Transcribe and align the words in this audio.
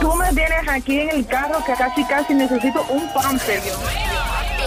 Tú 0.00 0.14
me 0.14 0.28
tienes 0.32 0.68
aquí 0.68 1.00
en 1.00 1.10
el 1.10 1.26
carro 1.26 1.62
que 1.64 1.72
casi 1.74 2.04
casi 2.04 2.34
necesito 2.34 2.84
un 2.90 3.06
pamper. 3.12 3.60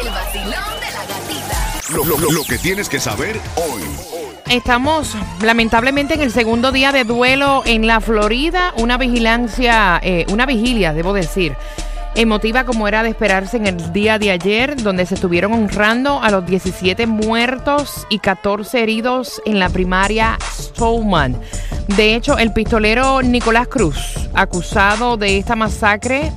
El 0.02 0.10
vacilón 0.10 0.52
de 0.52 0.92
la 0.94 1.06
gatita. 1.06 1.94
Lo, 1.94 2.04
lo- 2.06 2.18
lo- 2.18 2.32
lo 2.32 2.44
que 2.44 2.58
tienes 2.58 2.90
que 2.90 3.00
saber 3.00 3.40
hoy. 3.56 3.82
Estamos 4.50 5.16
lamentablemente 5.42 6.14
en 6.14 6.22
el 6.22 6.32
segundo 6.32 6.72
día 6.72 6.92
de 6.92 7.04
duelo 7.04 7.64
en 7.66 7.86
la 7.88 8.00
Florida, 8.00 8.74
una 8.78 8.98
vigilancia, 8.98 10.00
eh, 10.04 10.26
una 10.30 10.46
vigilia, 10.46 10.94
debo 10.94 11.12
decir, 11.14 11.56
emotiva 12.16 12.64
como 12.66 12.88
era 12.88 13.04
de 13.04 13.10
esperarse 13.10 13.58
en 13.58 13.68
el 13.68 13.92
día 13.94 14.20
de 14.20 14.32
ayer, 14.32 14.82
donde 14.82 15.06
se 15.06 15.16
estuvieron 15.16 15.54
honrando 15.54 16.22
a 16.22 16.30
los 16.32 16.46
17 16.46 17.08
muertos 17.08 18.08
y 18.10 18.20
14 18.20 18.82
heridos 18.82 19.42
en 19.46 19.60
la 19.60 19.70
primaria 19.70 20.38
Stowman. 20.58 21.40
De 21.96 22.16
hecho, 22.16 22.38
el 22.38 22.52
pistolero 22.54 23.22
Nicolás 23.22 23.68
Cruz, 23.68 24.30
acusado 24.34 25.18
de 25.18 25.38
esta 25.38 25.56
masacre, 25.56 26.32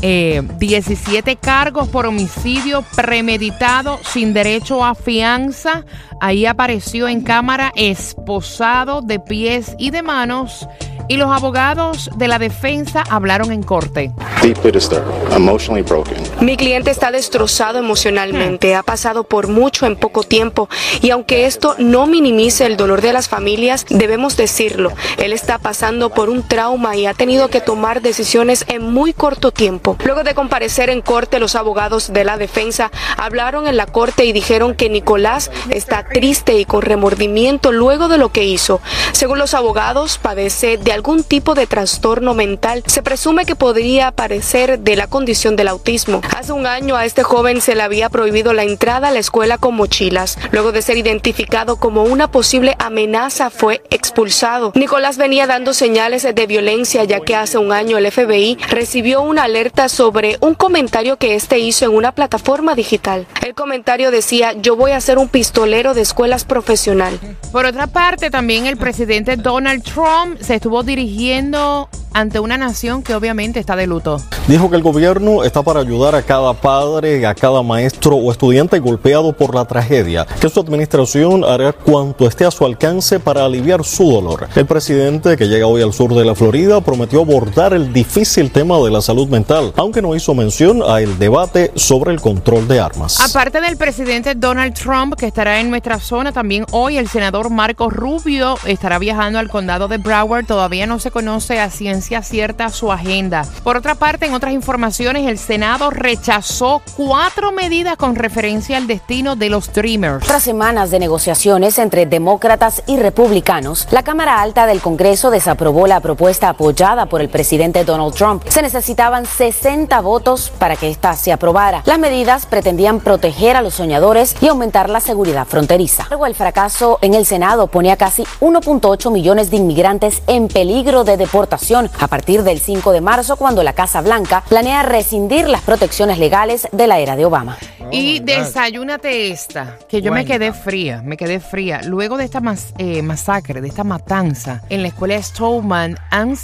eh, 0.00 0.42
17 0.58 1.36
cargos 1.36 1.88
por 1.88 2.06
homicidio 2.06 2.84
premeditado 2.96 3.98
sin 4.04 4.32
derecho 4.34 4.84
a 4.84 4.94
fianza. 4.94 5.84
Ahí 6.20 6.46
apareció 6.46 7.08
en 7.08 7.22
cámara 7.22 7.72
esposado 7.76 9.00
de 9.00 9.20
pies 9.20 9.74
y 9.78 9.90
de 9.90 10.02
manos. 10.02 10.68
Y 11.08 11.16
los 11.16 11.30
abogados 11.30 12.10
de 12.16 12.28
la 12.28 12.38
defensa 12.38 13.04
hablaron 13.10 13.52
en 13.52 13.62
corte. 13.62 14.12
deeply 14.42 14.72
disturbed, 14.72 15.32
emotionally 15.32 15.82
broken. 15.82 16.16
Mi 16.42 16.56
cliente 16.56 16.90
está 16.90 17.12
destrozado 17.12 17.78
emocionalmente, 17.78 18.74
ha 18.74 18.82
pasado 18.82 19.22
por 19.22 19.46
mucho 19.46 19.86
en 19.86 19.94
poco 19.94 20.24
tiempo 20.24 20.68
y 21.00 21.10
aunque 21.10 21.46
esto 21.46 21.76
no 21.78 22.08
minimice 22.08 22.66
el 22.66 22.76
dolor 22.76 23.00
de 23.00 23.12
las 23.12 23.28
familias, 23.28 23.86
debemos 23.88 24.36
decirlo, 24.36 24.90
él 25.18 25.32
está 25.32 25.58
pasando 25.58 26.10
por 26.10 26.28
un 26.30 26.42
trauma 26.42 26.96
y 26.96 27.06
ha 27.06 27.14
tenido 27.14 27.48
que 27.48 27.60
tomar 27.60 28.02
decisiones 28.02 28.64
en 28.66 28.82
muy 28.92 29.12
corto 29.12 29.52
tiempo. 29.52 29.96
Luego 30.04 30.24
de 30.24 30.34
comparecer 30.34 30.90
en 30.90 31.00
corte, 31.00 31.38
los 31.38 31.54
abogados 31.54 32.12
de 32.12 32.24
la 32.24 32.36
defensa 32.36 32.90
hablaron 33.16 33.68
en 33.68 33.76
la 33.76 33.86
corte 33.86 34.24
y 34.24 34.32
dijeron 34.32 34.74
que 34.74 34.90
Nicolás 34.90 35.48
está 35.70 36.04
triste 36.08 36.58
y 36.58 36.64
con 36.64 36.82
remordimiento 36.82 37.70
luego 37.70 38.08
de 38.08 38.18
lo 38.18 38.32
que 38.32 38.42
hizo. 38.42 38.80
Según 39.12 39.38
los 39.38 39.54
abogados, 39.54 40.18
padece 40.18 40.76
de 40.76 40.90
algún 40.90 41.22
tipo 41.22 41.54
de 41.54 41.68
trastorno 41.68 42.34
mental. 42.34 42.82
Se 42.86 43.00
presume 43.00 43.46
que 43.46 43.54
podría 43.54 44.10
parecer 44.10 44.80
de 44.80 44.96
la 44.96 45.06
condición 45.06 45.54
del 45.54 45.68
autismo. 45.68 46.20
Hace 46.36 46.52
un 46.52 46.66
año 46.66 46.96
a 46.96 47.04
este 47.04 47.22
joven 47.22 47.60
se 47.60 47.74
le 47.74 47.82
había 47.82 48.08
prohibido 48.08 48.52
la 48.54 48.64
entrada 48.64 49.08
a 49.08 49.10
la 49.10 49.18
escuela 49.18 49.58
con 49.58 49.74
mochilas. 49.74 50.38
Luego 50.50 50.72
de 50.72 50.80
ser 50.80 50.96
identificado 50.96 51.76
como 51.76 52.04
una 52.04 52.30
posible 52.30 52.74
amenaza, 52.78 53.50
fue 53.50 53.82
expulsado. 53.90 54.72
Nicolás 54.74 55.18
venía 55.18 55.46
dando 55.46 55.74
señales 55.74 56.22
de 56.22 56.46
violencia 56.46 57.04
ya 57.04 57.20
que 57.20 57.36
hace 57.36 57.58
un 57.58 57.70
año 57.70 57.98
el 57.98 58.10
FBI 58.10 58.56
recibió 58.70 59.20
una 59.20 59.44
alerta 59.44 59.88
sobre 59.88 60.38
un 60.40 60.54
comentario 60.54 61.18
que 61.18 61.34
este 61.34 61.58
hizo 61.58 61.84
en 61.84 61.94
una 61.94 62.12
plataforma 62.12 62.74
digital. 62.74 63.26
El 63.44 63.54
comentario 63.54 64.10
decía, 64.10 64.54
yo 64.54 64.74
voy 64.74 64.92
a 64.92 65.00
ser 65.00 65.18
un 65.18 65.28
pistolero 65.28 65.92
de 65.92 66.00
escuelas 66.00 66.44
profesional. 66.44 67.20
Por 67.52 67.66
otra 67.66 67.86
parte, 67.86 68.30
también 68.30 68.66
el 68.66 68.78
presidente 68.78 69.36
Donald 69.36 69.82
Trump 69.82 70.40
se 70.40 70.54
estuvo 70.54 70.82
dirigiendo 70.82 71.90
ante 72.14 72.40
una 72.40 72.56
nación 72.56 73.02
que 73.02 73.14
obviamente 73.14 73.60
está 73.60 73.76
de 73.76 73.86
luto. 73.86 74.20
Dijo 74.48 74.70
que 74.70 74.76
el 74.76 74.82
gobierno 74.82 75.44
está 75.44 75.62
para 75.62 75.80
ayudar 75.80 76.14
a 76.14 76.21
cada 76.22 76.52
padre, 76.54 77.26
a 77.26 77.34
cada 77.34 77.62
maestro 77.62 78.16
o 78.16 78.30
estudiante 78.30 78.78
golpeado 78.78 79.32
por 79.32 79.54
la 79.54 79.64
tragedia, 79.64 80.26
que 80.40 80.48
su 80.48 80.60
administración 80.60 81.44
hará 81.44 81.72
cuanto 81.72 82.26
esté 82.26 82.44
a 82.44 82.50
su 82.50 82.64
alcance 82.64 83.20
para 83.20 83.44
aliviar 83.44 83.84
su 83.84 84.10
dolor. 84.10 84.48
El 84.54 84.66
presidente, 84.66 85.36
que 85.36 85.48
llega 85.48 85.66
hoy 85.66 85.82
al 85.82 85.92
sur 85.92 86.14
de 86.14 86.24
la 86.24 86.34
Florida, 86.34 86.80
prometió 86.80 87.20
abordar 87.20 87.74
el 87.74 87.92
difícil 87.92 88.50
tema 88.50 88.78
de 88.78 88.90
la 88.90 89.00
salud 89.00 89.28
mental, 89.28 89.72
aunque 89.76 90.02
no 90.02 90.14
hizo 90.14 90.34
mención 90.34 90.82
a 90.86 91.00
el 91.00 91.18
debate 91.18 91.72
sobre 91.74 92.12
el 92.12 92.20
control 92.20 92.68
de 92.68 92.80
armas. 92.80 93.20
Aparte 93.20 93.60
del 93.60 93.76
presidente 93.76 94.34
Donald 94.34 94.74
Trump, 94.74 95.14
que 95.14 95.26
estará 95.26 95.60
en 95.60 95.70
nuestra 95.70 95.98
zona, 95.98 96.32
también 96.32 96.66
hoy 96.70 96.96
el 96.96 97.08
senador 97.08 97.50
Marco 97.50 97.90
Rubio 97.90 98.56
estará 98.64 98.98
viajando 98.98 99.38
al 99.38 99.48
condado 99.48 99.88
de 99.88 99.98
Broward. 99.98 100.46
Todavía 100.46 100.86
no 100.86 100.98
se 100.98 101.10
conoce 101.10 101.60
a 101.60 101.70
ciencia 101.70 102.22
cierta 102.22 102.68
su 102.70 102.92
agenda. 102.92 103.46
Por 103.62 103.76
otra 103.76 103.94
parte, 103.94 104.26
en 104.26 104.34
otras 104.34 104.52
informaciones, 104.52 105.26
el 105.26 105.38
Senado 105.38 105.90
rechazó 106.12 106.82
cuatro 106.94 107.52
medidas 107.52 107.96
con 107.96 108.16
referencia 108.16 108.76
al 108.76 108.86
destino 108.86 109.34
de 109.34 109.48
los 109.48 109.72
Dreamers. 109.72 110.26
Tras 110.26 110.42
semanas 110.42 110.90
de 110.90 110.98
negociaciones 110.98 111.78
entre 111.78 112.04
demócratas 112.04 112.82
y 112.86 112.98
republicanos, 112.98 113.88
la 113.90 114.02
Cámara 114.02 114.42
Alta 114.42 114.66
del 114.66 114.82
Congreso 114.82 115.30
desaprobó 115.30 115.86
la 115.86 116.00
propuesta 116.00 116.50
apoyada 116.50 117.06
por 117.06 117.22
el 117.22 117.30
presidente 117.30 117.86
Donald 117.86 118.14
Trump. 118.14 118.42
Se 118.46 118.60
necesitaban 118.60 119.24
60 119.24 119.98
votos 120.02 120.52
para 120.58 120.76
que 120.76 120.90
ésta 120.90 121.16
se 121.16 121.32
aprobara. 121.32 121.80
Las 121.86 121.98
medidas 121.98 122.44
pretendían 122.44 123.00
proteger 123.00 123.56
a 123.56 123.62
los 123.62 123.72
soñadores 123.72 124.36
y 124.42 124.48
aumentar 124.48 124.90
la 124.90 125.00
seguridad 125.00 125.46
fronteriza. 125.46 126.08
Luego, 126.10 126.26
el 126.26 126.34
fracaso 126.34 126.98
en 127.00 127.14
el 127.14 127.24
Senado 127.24 127.68
pone 127.68 127.90
a 127.90 127.96
casi 127.96 128.24
1.8 128.42 129.10
millones 129.10 129.50
de 129.50 129.56
inmigrantes 129.56 130.22
en 130.26 130.48
peligro 130.48 131.04
de 131.04 131.16
deportación 131.16 131.90
a 131.98 132.06
partir 132.06 132.42
del 132.42 132.60
5 132.60 132.92
de 132.92 133.00
marzo, 133.00 133.36
cuando 133.36 133.62
la 133.62 133.72
Casa 133.72 134.02
Blanca 134.02 134.44
planea 134.46 134.82
rescindir 134.82 135.48
las 135.48 135.62
protecciones 135.62 136.01
legales 136.06 136.68
de 136.72 136.86
la 136.86 136.98
era 136.98 137.16
de 137.16 137.24
Obama. 137.24 137.56
Y 137.90 138.20
desayúnate 138.20 139.30
esta, 139.30 139.78
que 139.88 140.00
yo 140.02 140.12
me 140.12 140.24
quedé 140.24 140.52
fría, 140.52 141.02
me 141.04 141.16
quedé 141.16 141.40
fría. 141.40 141.80
Luego 141.84 142.16
de 142.16 142.24
esta 142.24 142.40
mas- 142.40 142.72
eh, 142.78 143.02
masacre, 143.02 143.60
de 143.60 143.68
esta 143.68 143.84
matanza 143.84 144.62
en 144.68 144.82
la 144.82 144.88
escuela 144.88 145.20
Stowman, 145.22 145.98
han 146.10 146.36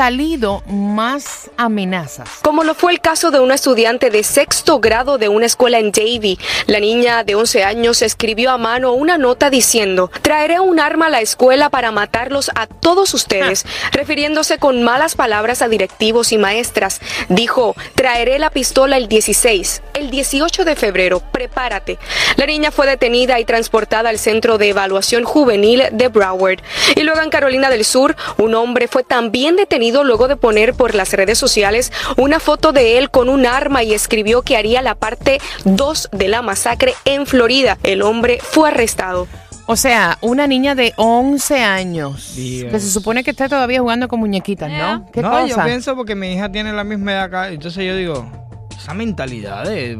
salido 0.00 0.62
más 0.66 1.50
amenazas. 1.58 2.38
Como 2.40 2.64
lo 2.64 2.74
fue 2.74 2.90
el 2.90 3.02
caso 3.02 3.30
de 3.30 3.38
una 3.38 3.54
estudiante 3.54 4.08
de 4.08 4.22
sexto 4.22 4.80
grado 4.80 5.18
de 5.18 5.28
una 5.28 5.44
escuela 5.44 5.78
en 5.78 5.92
Davie. 5.92 6.38
La 6.66 6.80
niña 6.80 7.22
de 7.22 7.34
11 7.34 7.64
años 7.64 8.00
escribió 8.00 8.50
a 8.50 8.56
mano 8.56 8.94
una 8.94 9.18
nota 9.18 9.50
diciendo, 9.50 10.10
traeré 10.22 10.58
un 10.58 10.80
arma 10.80 11.08
a 11.08 11.10
la 11.10 11.20
escuela 11.20 11.68
para 11.68 11.92
matarlos 11.92 12.50
a 12.54 12.66
todos 12.66 13.12
ustedes, 13.12 13.66
refiriéndose 13.92 14.56
con 14.56 14.82
malas 14.82 15.16
palabras 15.16 15.60
a 15.60 15.68
directivos 15.68 16.32
y 16.32 16.38
maestras. 16.38 17.02
Dijo, 17.28 17.76
traeré 17.94 18.38
la 18.38 18.48
pistola 18.48 18.96
el 18.96 19.06
16, 19.06 19.82
el 19.92 20.10
18 20.10 20.64
de 20.64 20.76
febrero, 20.76 21.20
prepárate. 21.30 21.98
La 22.36 22.46
niña 22.46 22.70
fue 22.70 22.86
detenida 22.86 23.38
y 23.38 23.44
transportada 23.44 24.08
al 24.08 24.18
Centro 24.18 24.56
de 24.56 24.70
Evaluación 24.70 25.24
Juvenil 25.24 25.82
de 25.92 26.08
Broward. 26.08 26.62
Y 26.96 27.02
luego 27.02 27.20
en 27.20 27.28
Carolina 27.28 27.68
del 27.68 27.84
Sur, 27.84 28.16
un 28.38 28.54
hombre 28.54 28.88
fue 28.88 29.04
también 29.04 29.56
detenido 29.56 29.89
luego 30.04 30.28
de 30.28 30.36
poner 30.36 30.74
por 30.74 30.94
las 30.94 31.12
redes 31.12 31.38
sociales 31.38 31.92
una 32.16 32.40
foto 32.40 32.72
de 32.72 32.98
él 32.98 33.10
con 33.10 33.28
un 33.28 33.46
arma 33.46 33.82
y 33.82 33.94
escribió 33.94 34.42
que 34.42 34.56
haría 34.56 34.82
la 34.82 34.94
parte 34.94 35.40
2 35.64 36.10
de 36.12 36.28
la 36.28 36.42
masacre 36.42 36.94
en 37.04 37.26
Florida. 37.26 37.78
El 37.82 38.02
hombre 38.02 38.38
fue 38.42 38.68
arrestado. 38.68 39.26
O 39.66 39.76
sea, 39.76 40.18
una 40.20 40.48
niña 40.48 40.74
de 40.74 40.94
11 40.96 41.62
años, 41.62 42.34
Dios. 42.34 42.72
que 42.72 42.80
se 42.80 42.90
supone 42.90 43.22
que 43.22 43.30
está 43.30 43.48
todavía 43.48 43.78
jugando 43.80 44.08
con 44.08 44.18
muñequitas, 44.18 44.68
¿no? 44.68 45.08
¿Qué 45.12 45.22
no, 45.22 45.30
cosa? 45.30 45.46
yo 45.46 45.64
pienso 45.64 45.94
porque 45.94 46.16
mi 46.16 46.32
hija 46.32 46.50
tiene 46.50 46.72
la 46.72 46.82
misma 46.82 47.12
edad 47.12 47.22
acá, 47.24 47.48
entonces 47.50 47.84
yo 47.84 47.94
digo, 47.94 48.39
esa 48.82 48.94
mentalidad 48.94 49.64
de, 49.64 49.92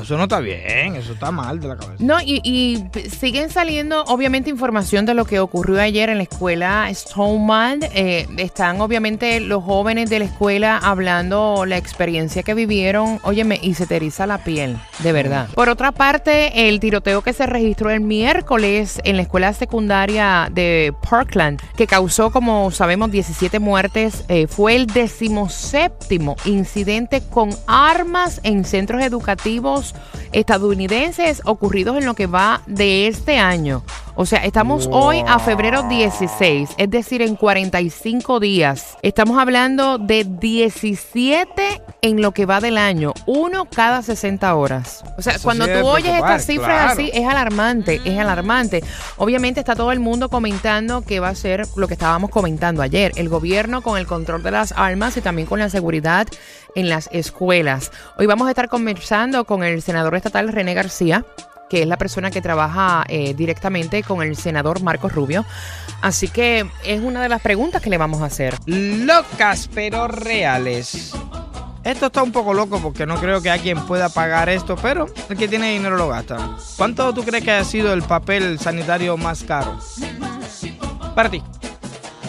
eso 0.00 0.16
no 0.16 0.24
está 0.24 0.40
bien, 0.40 0.96
eso 0.96 1.14
está 1.14 1.30
mal 1.30 1.60
de 1.60 1.68
la 1.68 1.76
cabeza. 1.76 1.96
No, 1.98 2.16
y, 2.20 2.84
siguen 3.10 3.50
saliendo 3.50 4.04
obviamente 4.04 4.50
información 4.50 5.06
de 5.06 5.14
lo 5.14 5.24
que 5.24 5.40
ocurrió 5.40 5.80
ayer 5.80 6.08
en 6.08 6.18
la 6.18 6.24
escuela 6.24 6.88
Stoneman. 6.92 7.80
Eh, 7.94 8.26
están 8.38 8.80
obviamente 8.80 9.40
los 9.40 9.64
jóvenes 9.64 10.10
de 10.10 10.18
la 10.18 10.24
escuela 10.26 10.78
hablando 10.78 11.64
la 11.66 11.76
experiencia 11.76 12.42
que 12.42 12.54
vivieron. 12.54 13.18
Óyeme, 13.22 13.58
y 13.62 13.74
se 13.74 13.86
te 13.86 14.00
la 14.26 14.38
piel, 14.38 14.76
de 14.98 15.12
verdad. 15.12 15.48
Por 15.54 15.68
otra 15.68 15.92
parte, 15.92 16.68
el 16.68 16.78
tiroteo 16.78 17.22
que 17.22 17.32
se 17.32 17.46
registró 17.46 17.90
el 17.90 18.00
miércoles 18.00 19.00
en 19.04 19.16
la 19.16 19.22
escuela 19.22 19.52
secundaria 19.52 20.48
de 20.52 20.92
Parkland, 21.08 21.60
que 21.76 21.86
causó, 21.86 22.30
como 22.30 22.70
sabemos, 22.70 23.10
17 23.10 23.58
muertes, 23.60 24.24
eh, 24.28 24.46
fue 24.46 24.76
el 24.76 24.86
decimoséptimo 24.86 26.36
incidente 26.44 27.22
con 27.30 27.50
armas 27.66 28.33
en 28.42 28.64
centros 28.64 29.02
educativos 29.02 29.94
estadounidenses 30.32 31.42
ocurridos 31.44 31.96
en 31.98 32.06
lo 32.06 32.14
que 32.14 32.26
va 32.26 32.62
de 32.66 33.06
este 33.06 33.38
año. 33.38 33.82
O 34.16 34.26
sea, 34.26 34.44
estamos 34.44 34.88
hoy 34.92 35.24
a 35.26 35.40
febrero 35.40 35.82
16, 35.88 36.70
es 36.76 36.90
decir, 36.90 37.20
en 37.20 37.34
45 37.34 38.38
días. 38.38 38.96
Estamos 39.02 39.38
hablando 39.38 39.98
de 39.98 40.24
17 40.24 41.82
en 42.00 42.22
lo 42.22 42.30
que 42.30 42.46
va 42.46 42.60
del 42.60 42.78
año, 42.78 43.12
uno 43.26 43.64
cada 43.64 44.02
60 44.02 44.54
horas. 44.54 45.02
O 45.18 45.22
sea, 45.22 45.34
Eso 45.34 45.42
cuando 45.42 45.64
sí 45.64 45.72
tú 45.72 45.78
es 45.78 45.84
oyes 45.84 46.14
estas 46.14 46.46
cifras 46.46 46.68
claro. 46.68 46.92
así, 46.92 47.10
es 47.12 47.26
alarmante, 47.26 48.00
es 48.04 48.16
alarmante. 48.16 48.84
Obviamente 49.16 49.58
está 49.58 49.74
todo 49.74 49.90
el 49.90 49.98
mundo 49.98 50.28
comentando 50.28 51.02
que 51.02 51.18
va 51.18 51.30
a 51.30 51.34
ser 51.34 51.66
lo 51.74 51.88
que 51.88 51.94
estábamos 51.94 52.30
comentando 52.30 52.82
ayer, 52.82 53.10
el 53.16 53.28
gobierno 53.28 53.82
con 53.82 53.98
el 53.98 54.06
control 54.06 54.44
de 54.44 54.52
las 54.52 54.70
armas 54.76 55.16
y 55.16 55.22
también 55.22 55.48
con 55.48 55.58
la 55.58 55.70
seguridad 55.70 56.28
en 56.76 56.88
las 56.88 57.08
escuelas. 57.10 57.90
Hoy 58.16 58.26
vamos 58.26 58.46
a 58.46 58.50
estar 58.50 58.68
conversando 58.68 59.44
con 59.44 59.64
el 59.64 59.82
senador 59.82 60.14
estatal 60.14 60.52
René 60.52 60.74
García 60.74 61.24
que 61.68 61.82
es 61.82 61.88
la 61.88 61.96
persona 61.96 62.30
que 62.30 62.40
trabaja 62.40 63.04
eh, 63.08 63.34
directamente 63.34 64.02
con 64.02 64.22
el 64.22 64.36
senador 64.36 64.82
Marcos 64.82 65.12
Rubio. 65.12 65.44
Así 66.02 66.28
que 66.28 66.66
es 66.84 67.00
una 67.02 67.22
de 67.22 67.28
las 67.28 67.40
preguntas 67.40 67.82
que 67.82 67.90
le 67.90 67.98
vamos 67.98 68.22
a 68.22 68.26
hacer. 68.26 68.54
Locas 68.66 69.68
pero 69.72 70.08
reales. 70.08 71.12
Esto 71.84 72.06
está 72.06 72.22
un 72.22 72.32
poco 72.32 72.54
loco 72.54 72.80
porque 72.80 73.04
no 73.04 73.16
creo 73.16 73.42
que 73.42 73.50
alguien 73.50 73.78
pueda 73.86 74.08
pagar 74.08 74.48
esto, 74.48 74.74
pero 74.76 75.06
el 75.28 75.36
que 75.36 75.48
tiene 75.48 75.72
dinero 75.72 75.96
lo 75.96 76.08
gasta. 76.08 76.56
¿Cuánto 76.78 77.12
tú 77.12 77.22
crees 77.22 77.44
que 77.44 77.50
ha 77.50 77.64
sido 77.64 77.92
el 77.92 78.02
papel 78.02 78.58
sanitario 78.58 79.18
más 79.18 79.44
caro? 79.44 79.78
Para 81.14 81.28
ti. 81.28 81.42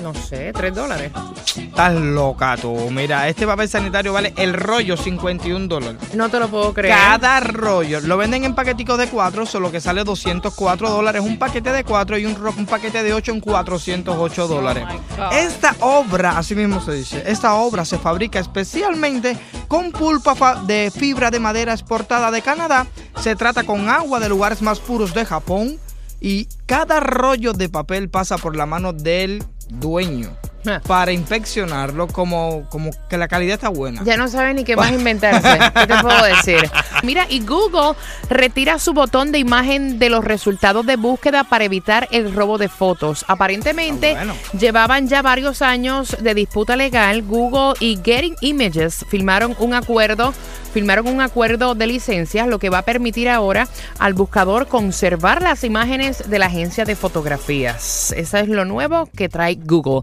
No 0.06 0.14
sé, 0.14 0.54
tres 0.54 0.76
dólares. 0.76 1.12
Estás 1.58 1.96
loca 1.96 2.56
tú. 2.58 2.92
Mira, 2.92 3.28
este 3.28 3.48
papel 3.48 3.68
sanitario 3.68 4.14
vale 4.14 4.36
el 4.38 4.54
rollo 4.54 4.98
51 4.98 5.66
dólares. 5.66 6.14
No 6.14 6.30
te 6.30 6.40
lo 6.40 6.48
puedo 6.48 6.76
creer. 6.76 6.94
Cada 6.94 7.40
rollo. 7.40 8.00
Lo 8.02 8.16
venden 8.16 8.44
en 8.44 8.54
paqueticos 8.54 9.00
de 9.00 9.08
4, 9.08 9.48
solo 9.48 9.72
que 9.72 9.82
sale 9.82 10.04
204 10.04 10.92
dólares. 10.92 11.24
Un 11.24 11.40
paquete 11.40 11.72
de 11.72 11.84
4 11.84 12.20
y 12.20 12.28
un, 12.28 12.38
un 12.40 12.68
paquete 12.68 13.02
de 13.02 13.16
8 13.16 13.32
en 13.32 13.40
408 13.40 14.48
dólares. 14.48 14.86
Oh 15.18 15.30
esta 15.34 15.76
obra, 15.80 16.38
así 16.38 16.54
mismo 16.54 16.80
se 16.82 16.92
dice, 16.92 17.24
esta 17.26 17.56
obra 17.56 17.84
se 17.84 17.98
fabrica 17.98 18.38
especialmente 18.38 19.36
con 19.68 19.92
pulpa 19.92 20.62
de 20.68 20.92
fibra 20.96 21.32
de 21.32 21.40
madera 21.40 21.74
exportada 21.74 22.30
de 22.30 22.44
Canadá. 22.44 22.86
Se 23.20 23.36
trata 23.36 23.64
con 23.64 23.90
agua 23.90 24.20
de 24.20 24.30
lugares 24.30 24.62
más 24.62 24.80
puros 24.80 25.16
de 25.16 25.26
Japón. 25.26 25.80
Y 26.22 26.48
cada 26.66 27.02
rollo 27.02 27.54
de 27.54 27.70
papel 27.70 28.10
pasa 28.10 28.38
por 28.38 28.56
la 28.56 28.66
mano 28.66 28.94
del 28.94 29.44
dueño 29.70 30.30
Ah. 30.68 30.82
para 30.88 31.12
inspeccionarlo 31.12 32.08
como, 32.08 32.66
como 32.72 32.90
que 33.08 33.20
la 33.20 33.28
calidad 33.28 33.54
está 33.54 33.70
buena. 33.70 34.04
Ya 34.04 34.18
no 34.18 34.28
sabe 34.28 34.52
ni 34.56 34.64
qué 34.64 34.76
más 34.76 34.92
inventarse. 34.94 35.60
¿Qué 35.76 35.86
te 35.86 35.98
puedo 36.02 36.24
decir? 36.26 36.72
Mira, 37.04 37.26
y 37.30 37.40
Google 37.46 37.94
retira 38.30 38.80
su 38.80 38.94
botón 38.94 39.32
de 39.32 39.40
imagen 39.40 40.00
de 40.00 40.10
los 40.10 40.24
resultados 40.24 40.86
de 40.86 40.96
búsqueda 40.96 41.44
para 41.44 41.64
evitar 41.66 42.08
el 42.12 42.34
robo 42.34 42.58
de 42.58 42.70
fotos. 42.70 43.26
Aparentemente, 43.28 44.12
Ah, 44.12 44.26
bueno. 44.26 44.36
llevaban 44.60 45.08
ya 45.08 45.22
varios 45.22 45.62
años 45.62 46.16
de 46.20 46.34
disputa 46.34 46.76
legal. 46.76 47.22
Google 47.24 47.74
y 47.80 47.98
Getting 48.04 48.36
Images 48.42 49.06
firmaron 49.10 49.56
un 49.60 49.74
acuerdo. 49.74 50.34
Firmaron 50.74 51.08
un 51.08 51.22
acuerdo 51.22 51.74
de 51.74 51.88
licencias, 51.88 52.48
lo 52.50 52.60
que 52.60 52.70
va 52.70 52.80
a 52.80 52.82
permitir 52.82 53.30
ahora 53.30 53.66
al 53.98 54.14
buscador 54.14 54.68
conservar 54.68 55.42
las 55.42 55.64
imágenes 55.64 56.30
de 56.30 56.38
la 56.38 56.48
agencia 56.48 56.84
de 56.84 56.98
fotografías. 56.98 58.12
Eso 58.12 58.38
es 58.40 58.50
lo 58.50 58.66
nuevo 58.66 59.08
que 59.16 59.30
trae 59.30 59.56
Google. 59.56 60.02